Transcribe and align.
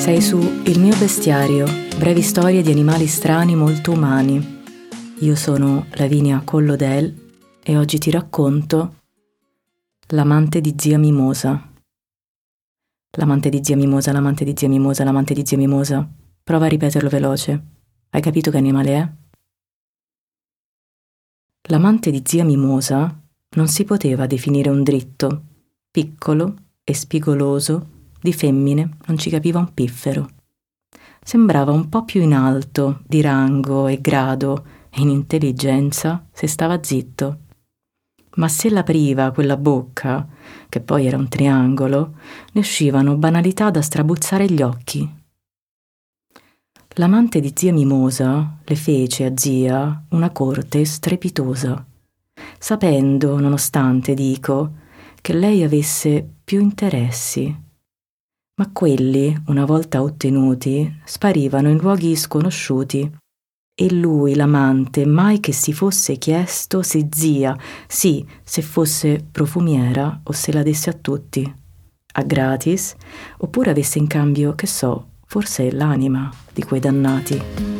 Sei 0.00 0.22
su 0.22 0.38
Il 0.64 0.80
mio 0.80 0.96
bestiario, 0.96 1.66
brevi 1.98 2.22
storie 2.22 2.62
di 2.62 2.70
animali 2.70 3.06
strani 3.06 3.54
molto 3.54 3.92
umani. 3.92 4.62
Io 5.18 5.34
sono 5.34 5.84
Lavinia 5.90 6.40
Collodel 6.42 7.32
e 7.62 7.76
oggi 7.76 7.98
ti 7.98 8.10
racconto 8.10 8.94
L'amante 10.08 10.62
di 10.62 10.74
zia 10.78 10.96
Mimosa. 10.98 11.70
L'amante 13.18 13.50
di 13.50 13.60
zia 13.62 13.76
Mimosa, 13.76 14.10
l'amante 14.12 14.42
di 14.42 14.54
zia 14.56 14.68
Mimosa, 14.68 15.04
l'amante 15.04 15.34
di 15.34 15.44
zia 15.44 15.58
Mimosa. 15.58 16.10
Prova 16.42 16.64
a 16.64 16.68
ripeterlo 16.68 17.10
veloce. 17.10 17.64
Hai 18.08 18.22
capito 18.22 18.50
che 18.50 18.56
animale 18.56 18.96
è? 18.96 19.08
L'amante 21.68 22.10
di 22.10 22.22
zia 22.24 22.42
Mimosa 22.42 23.20
non 23.50 23.68
si 23.68 23.84
poteva 23.84 24.26
definire 24.26 24.70
un 24.70 24.82
dritto, 24.82 25.42
piccolo 25.90 26.54
e 26.82 26.94
spigoloso, 26.94 27.98
di 28.20 28.32
femmine 28.32 28.96
non 29.06 29.18
ci 29.18 29.30
capiva 29.30 29.58
un 29.58 29.72
piffero. 29.72 30.28
Sembrava 31.22 31.72
un 31.72 31.88
po' 31.88 32.04
più 32.04 32.22
in 32.22 32.34
alto, 32.34 33.00
di 33.06 33.20
rango 33.20 33.86
e 33.86 34.00
grado, 34.00 34.64
e 34.90 35.00
in 35.00 35.08
intelligenza 35.08 36.26
se 36.32 36.46
stava 36.46 36.82
zitto. 36.82 37.38
Ma 38.36 38.48
se 38.48 38.70
l'apriva 38.70 39.32
quella 39.32 39.56
bocca, 39.56 40.26
che 40.68 40.80
poi 40.80 41.06
era 41.06 41.16
un 41.16 41.28
triangolo, 41.28 42.14
ne 42.52 42.60
uscivano 42.60 43.16
banalità 43.16 43.70
da 43.70 43.82
strabuzzare 43.82 44.46
gli 44.46 44.62
occhi. 44.62 45.18
L'amante 46.94 47.40
di 47.40 47.52
zia 47.54 47.72
Mimosa 47.72 48.58
le 48.64 48.74
fece 48.74 49.24
a 49.24 49.32
zia 49.36 50.04
una 50.10 50.30
corte 50.30 50.84
strepitosa, 50.84 51.84
sapendo, 52.58 53.38
nonostante, 53.38 54.14
dico, 54.14 54.72
che 55.20 55.32
lei 55.32 55.62
avesse 55.62 56.28
più 56.42 56.60
interessi. 56.60 57.68
Ma 58.60 58.68
quelli, 58.70 59.34
una 59.46 59.64
volta 59.64 60.02
ottenuti, 60.02 61.00
sparivano 61.04 61.70
in 61.70 61.78
luoghi 61.78 62.14
sconosciuti. 62.14 63.10
E 63.74 63.90
lui, 63.90 64.34
l'amante, 64.34 65.06
mai 65.06 65.40
che 65.40 65.52
si 65.52 65.72
fosse 65.72 66.16
chiesto 66.16 66.82
se 66.82 67.08
zia, 67.10 67.56
sì, 67.86 68.22
se 68.44 68.60
fosse 68.60 69.26
profumiera 69.32 70.20
o 70.24 70.32
se 70.32 70.52
la 70.52 70.62
desse 70.62 70.90
a 70.90 70.92
tutti, 70.92 71.54
a 72.12 72.22
gratis, 72.22 72.94
oppure 73.38 73.70
avesse 73.70 73.98
in 73.98 74.08
cambio, 74.08 74.54
che 74.54 74.66
so, 74.66 75.12
forse 75.24 75.72
l'anima 75.72 76.30
di 76.52 76.62
quei 76.62 76.80
dannati. 76.80 77.79